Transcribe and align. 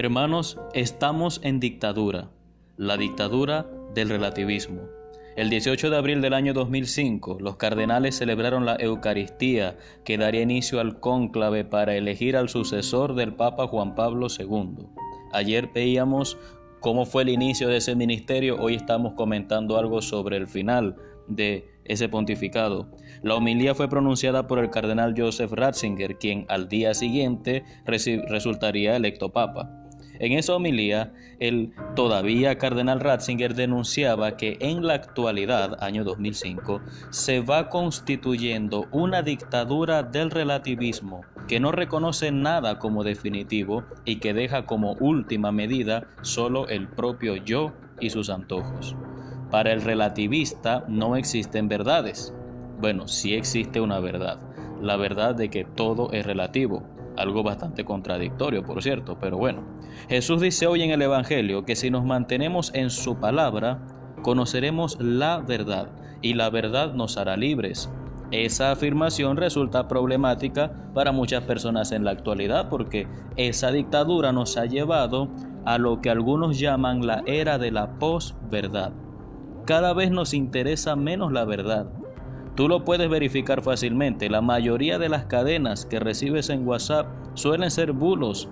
Hermanos, 0.00 0.60
estamos 0.74 1.40
en 1.42 1.58
dictadura, 1.58 2.30
la 2.76 2.96
dictadura 2.96 3.66
del 3.94 4.10
relativismo. 4.10 4.82
El 5.34 5.50
18 5.50 5.90
de 5.90 5.96
abril 5.96 6.20
del 6.20 6.34
año 6.34 6.54
2005, 6.54 7.38
los 7.40 7.56
cardenales 7.56 8.16
celebraron 8.16 8.64
la 8.64 8.76
Eucaristía 8.78 9.76
que 10.04 10.16
daría 10.16 10.42
inicio 10.42 10.78
al 10.78 11.00
cónclave 11.00 11.64
para 11.64 11.96
elegir 11.96 12.36
al 12.36 12.48
sucesor 12.48 13.16
del 13.16 13.34
Papa 13.34 13.66
Juan 13.66 13.96
Pablo 13.96 14.28
II. 14.28 14.86
Ayer 15.32 15.68
veíamos 15.74 16.38
cómo 16.78 17.04
fue 17.04 17.24
el 17.24 17.30
inicio 17.30 17.66
de 17.66 17.78
ese 17.78 17.96
ministerio, 17.96 18.56
hoy 18.60 18.76
estamos 18.76 19.14
comentando 19.14 19.78
algo 19.78 20.00
sobre 20.00 20.36
el 20.36 20.46
final 20.46 20.94
de 21.26 21.68
ese 21.84 22.08
pontificado. 22.08 22.86
La 23.22 23.34
homilía 23.34 23.74
fue 23.74 23.88
pronunciada 23.88 24.46
por 24.46 24.60
el 24.60 24.70
cardenal 24.70 25.14
Joseph 25.16 25.50
Ratzinger, 25.50 26.18
quien 26.18 26.46
al 26.48 26.68
día 26.68 26.94
siguiente 26.94 27.64
resultaría 27.84 28.94
electo 28.94 29.32
papa. 29.32 29.77
En 30.18 30.32
esa 30.32 30.56
homilía, 30.56 31.12
el 31.38 31.72
todavía 31.94 32.58
cardenal 32.58 33.00
Ratzinger 33.00 33.54
denunciaba 33.54 34.36
que 34.36 34.56
en 34.60 34.86
la 34.86 34.94
actualidad, 34.94 35.82
año 35.82 36.02
2005, 36.02 36.80
se 37.10 37.40
va 37.40 37.68
constituyendo 37.68 38.88
una 38.90 39.22
dictadura 39.22 40.02
del 40.02 40.30
relativismo 40.30 41.24
que 41.46 41.60
no 41.60 41.72
reconoce 41.72 42.32
nada 42.32 42.78
como 42.78 43.04
definitivo 43.04 43.84
y 44.04 44.16
que 44.16 44.34
deja 44.34 44.66
como 44.66 44.94
última 44.94 45.52
medida 45.52 46.06
solo 46.22 46.68
el 46.68 46.88
propio 46.88 47.36
yo 47.36 47.72
y 48.00 48.10
sus 48.10 48.28
antojos. 48.28 48.96
Para 49.50 49.72
el 49.72 49.82
relativista 49.82 50.84
no 50.88 51.16
existen 51.16 51.68
verdades. 51.68 52.34
Bueno, 52.80 53.08
sí 53.08 53.34
existe 53.34 53.80
una 53.80 53.98
verdad, 53.98 54.38
la 54.82 54.96
verdad 54.96 55.34
de 55.34 55.48
que 55.48 55.64
todo 55.64 56.12
es 56.12 56.26
relativo, 56.26 56.97
algo 57.18 57.42
bastante 57.42 57.84
contradictorio, 57.84 58.62
por 58.62 58.82
cierto, 58.82 59.18
pero 59.20 59.36
bueno. 59.36 59.62
Jesús 60.08 60.40
dice 60.40 60.66
hoy 60.66 60.82
en 60.82 60.90
el 60.90 61.02
Evangelio 61.02 61.64
que 61.64 61.76
si 61.76 61.90
nos 61.90 62.04
mantenemos 62.04 62.70
en 62.74 62.90
su 62.90 63.16
palabra, 63.16 63.80
conoceremos 64.22 64.98
la 65.00 65.38
verdad 65.38 65.88
y 66.22 66.34
la 66.34 66.50
verdad 66.50 66.94
nos 66.94 67.16
hará 67.16 67.36
libres. 67.36 67.90
Esa 68.30 68.72
afirmación 68.72 69.36
resulta 69.36 69.88
problemática 69.88 70.90
para 70.94 71.12
muchas 71.12 71.44
personas 71.44 71.92
en 71.92 72.04
la 72.04 72.10
actualidad 72.10 72.68
porque 72.68 73.08
esa 73.36 73.72
dictadura 73.72 74.32
nos 74.32 74.56
ha 74.58 74.66
llevado 74.66 75.28
a 75.64 75.78
lo 75.78 76.00
que 76.00 76.10
algunos 76.10 76.58
llaman 76.58 77.06
la 77.06 77.22
era 77.26 77.58
de 77.58 77.70
la 77.70 77.98
posverdad. 77.98 78.92
Cada 79.64 79.92
vez 79.94 80.10
nos 80.10 80.34
interesa 80.34 80.94
menos 80.94 81.32
la 81.32 81.44
verdad 81.44 81.90
Tú 82.58 82.66
lo 82.66 82.84
puedes 82.84 83.08
verificar 83.08 83.62
fácilmente. 83.62 84.28
La 84.28 84.40
mayoría 84.40 84.98
de 84.98 85.08
las 85.08 85.26
cadenas 85.26 85.86
que 85.86 86.00
recibes 86.00 86.50
en 86.50 86.66
WhatsApp 86.66 87.06
suelen 87.34 87.70
ser 87.70 87.92
bulos, 87.92 88.48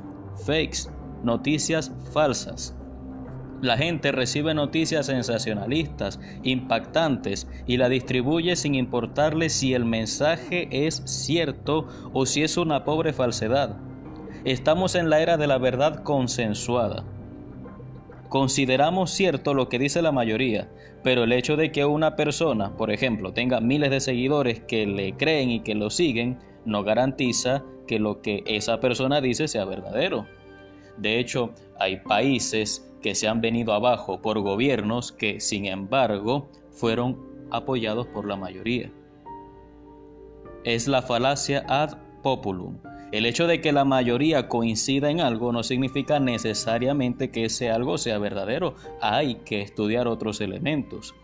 fakes, 0.47 0.89
noticias 1.25 1.93
falsas. 2.13 2.77
La 3.63 3.77
gente 3.77 4.13
recibe 4.13 4.55
noticias 4.55 5.07
sensacionalistas, 5.07 6.21
impactantes, 6.45 7.49
y 7.67 7.79
la 7.79 7.89
distribuye 7.89 8.55
sin 8.55 8.77
importarle 8.77 9.49
si 9.49 9.75
el 9.75 9.85
mensaje 9.85 10.69
es 10.87 11.03
cierto 11.05 11.89
o 12.13 12.27
si 12.27 12.45
es 12.45 12.57
una 12.59 12.85
pobre 12.85 13.13
falsedad. 13.13 13.77
Estamos 14.45 14.95
en 14.95 15.11
la 15.11 15.19
era 15.19 15.37
de 15.37 15.49
la 15.49 15.59
verdad 15.59 16.05
consensuada. 16.05 17.03
Consideramos 18.29 19.13
cierto 19.13 19.55
lo 19.55 19.69
que 19.69 19.79
dice 19.79 20.03
la 20.03 20.13
mayoría, 20.13 20.69
pero 21.03 21.25
el 21.25 21.33
hecho 21.33 21.57
de 21.57 21.71
que 21.71 21.85
una 21.85 22.17
persona, 22.17 22.77
por 22.77 22.91
ejemplo, 22.91 23.33
tenga 23.33 23.61
miles 23.61 23.91
de 23.91 24.01
seguidores 24.01 24.61
que 24.61 24.87
le 24.87 25.17
creen 25.17 25.51
y 25.51 25.61
que 25.61 25.75
lo 25.75 25.91
siguen, 25.91 26.39
no 26.65 26.83
garantiza 26.83 27.63
que 27.87 28.01
lo 28.01 28.21
que 28.21 28.43
esa 28.47 28.81
persona 28.81 29.21
dice 29.21 29.47
sea 29.47 29.65
verdadero. 29.65 30.27
De 30.97 31.19
hecho, 31.21 31.53
hay 31.79 31.99
países 31.99 32.91
que 33.01 33.15
se 33.15 33.29
han 33.29 33.41
venido 33.41 33.73
abajo 33.73 34.21
por 34.21 34.41
gobiernos 34.41 35.13
que, 35.13 35.41
sin 35.41 35.67
embargo, 35.67 36.49
fueron 36.71 37.19
apoyados 37.51 38.07
por 38.09 38.27
la 38.27 38.37
mayoría. 38.37 38.91
Es 40.65 40.89
la 40.89 41.03
falacia 41.03 41.65
ad 41.69 41.99
populum, 42.23 42.79
el 43.13 43.27
hecho 43.27 43.47
de 43.47 43.61
que 43.61 43.73
la 43.73 43.85
mayoría 43.85 44.49
coincida 44.49 45.11
en 45.11 45.21
algo 45.21 45.53
no 45.53 45.63
significa 45.63 46.19
necesariamente 46.19 47.31
que 47.31 47.45
ese 47.45 47.71
algo 47.71 47.99
sea 47.99 48.19
verdadero. 48.19 48.75
Hay 49.01 49.37
que 49.45 49.63
estudiar 49.63 50.09
otros 50.09 50.41
elementos. 50.41 51.15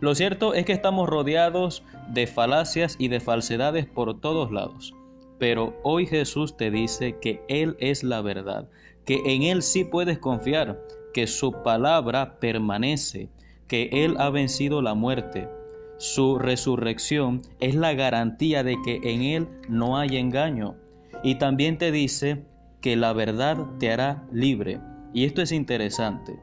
Lo 0.00 0.14
cierto 0.14 0.54
es 0.54 0.64
que 0.64 0.72
estamos 0.72 1.08
rodeados 1.08 1.82
de 2.08 2.26
falacias 2.26 2.96
y 2.98 3.08
de 3.08 3.20
falsedades 3.20 3.86
por 3.86 4.20
todos 4.20 4.52
lados. 4.52 4.94
Pero 5.38 5.74
hoy 5.82 6.06
Jesús 6.06 6.56
te 6.56 6.70
dice 6.70 7.16
que 7.20 7.42
Él 7.48 7.76
es 7.80 8.04
la 8.04 8.20
verdad, 8.20 8.68
que 9.04 9.20
en 9.26 9.42
Él 9.42 9.62
sí 9.62 9.84
puedes 9.84 10.18
confiar, 10.18 10.80
que 11.12 11.26
su 11.26 11.62
palabra 11.62 12.38
permanece, 12.38 13.28
que 13.66 13.88
Él 13.92 14.16
ha 14.18 14.30
vencido 14.30 14.82
la 14.82 14.94
muerte. 14.94 15.48
Su 15.96 16.38
resurrección 16.38 17.42
es 17.60 17.74
la 17.74 17.94
garantía 17.94 18.62
de 18.62 18.76
que 18.84 19.00
en 19.02 19.22
Él 19.22 19.48
no 19.68 19.96
hay 19.96 20.16
engaño. 20.16 20.76
Y 21.24 21.36
también 21.36 21.78
te 21.78 21.90
dice 21.90 22.44
que 22.82 22.96
la 22.96 23.14
verdad 23.14 23.56
te 23.80 23.90
hará 23.90 24.28
libre. 24.30 24.80
Y 25.14 25.24
esto 25.24 25.40
es 25.40 25.52
interesante. 25.52 26.38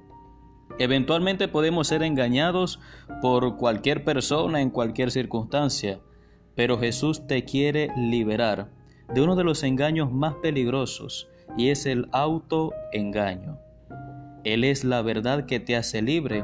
Eventualmente 0.80 1.48
podemos 1.48 1.88
ser 1.88 2.02
engañados 2.02 2.80
por 3.22 3.58
cualquier 3.58 4.04
persona 4.04 4.60
en 4.60 4.72
cualquier 4.72 5.12
circunstancia, 5.12 6.00
pero 6.56 6.80
Jesús 6.80 7.28
te 7.28 7.46
quiere 7.46 7.90
liberar 7.96 8.72
de 9.14 9.22
uno 9.22 9.36
de 9.36 9.44
los 9.44 9.62
engaños 9.62 10.12
más 10.12 10.34
peligrosos 10.36 11.30
y 11.58 11.70
es 11.70 11.86
el 11.86 12.08
autoengaño. 12.12 13.60
Él 14.44 14.64
es 14.64 14.84
la 14.84 15.04
verdad 15.04 15.46
que 15.46 15.60
te 15.60 15.76
hace 15.76 16.02
libre 16.02 16.44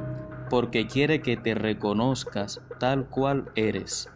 porque 0.51 0.85
quiere 0.85 1.21
que 1.23 1.37
te 1.37 1.55
reconozcas 1.55 2.61
tal 2.79 3.09
cual 3.09 3.49
eres. 3.55 4.09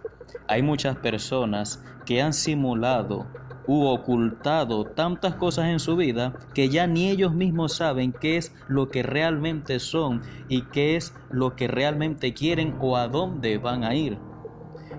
Hay 0.48 0.62
muchas 0.62 0.98
personas 0.98 1.84
que 2.06 2.22
han 2.22 2.34
simulado 2.34 3.26
u 3.68 3.86
ocultado 3.86 4.86
tantas 4.86 5.36
cosas 5.36 5.68
en 5.68 5.80
su 5.80 5.96
vida 5.96 6.34
que 6.54 6.70
ya 6.70 6.88
ni 6.88 7.10
ellos 7.10 7.34
mismos 7.34 7.74
saben 7.76 8.14
qué 8.14 8.38
es 8.38 8.54
lo 8.68 8.90
que 8.90 9.04
realmente 9.04 9.80
son 9.80 10.22
y 10.50 10.64
qué 10.64 10.96
es 10.96 11.14
lo 11.30 11.56
que 11.56 11.68
realmente 11.68 12.34
quieren 12.34 12.76
o 12.80 12.98
a 12.98 13.08
dónde 13.08 13.58
van 13.58 13.84
a 13.84 13.96
ir. 13.96 14.18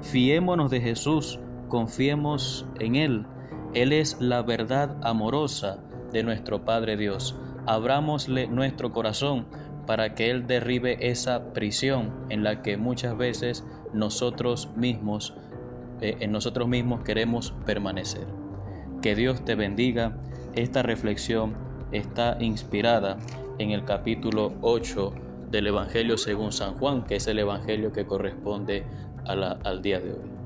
Fiémonos 0.02 0.70
de 0.70 0.80
Jesús, 0.80 1.38
confiemos 1.68 2.66
en 2.78 2.96
Él. 2.96 3.26
Él 3.74 3.92
es 3.92 4.20
la 4.20 4.42
verdad 4.42 4.96
amorosa 5.02 5.78
de 6.12 6.22
nuestro 6.22 6.64
Padre 6.64 6.96
Dios. 6.96 7.36
Abrámosle 7.66 8.48
nuestro 8.48 8.92
corazón 8.92 9.46
para 9.86 10.14
que 10.14 10.30
Él 10.30 10.46
derribe 10.46 11.08
esa 11.08 11.52
prisión 11.52 12.12
en 12.28 12.44
la 12.44 12.62
que 12.62 12.76
muchas 12.76 13.16
veces 13.16 13.64
nosotros 13.92 14.70
mismos, 14.76 15.34
eh, 16.00 16.16
en 16.20 16.32
nosotros 16.32 16.68
mismos 16.68 17.02
queremos 17.02 17.54
permanecer. 17.64 18.41
Que 19.02 19.16
Dios 19.16 19.44
te 19.44 19.56
bendiga. 19.56 20.16
Esta 20.54 20.82
reflexión 20.82 21.54
está 21.90 22.36
inspirada 22.38 23.18
en 23.58 23.72
el 23.72 23.84
capítulo 23.84 24.54
8 24.60 25.12
del 25.50 25.66
Evangelio 25.66 26.16
según 26.16 26.52
San 26.52 26.74
Juan, 26.74 27.04
que 27.04 27.16
es 27.16 27.26
el 27.26 27.40
Evangelio 27.40 27.92
que 27.92 28.06
corresponde 28.06 28.84
al 29.26 29.82
día 29.82 29.98
de 29.98 30.12
hoy. 30.12 30.41